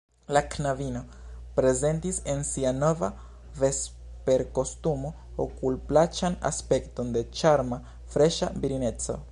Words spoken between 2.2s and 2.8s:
en sia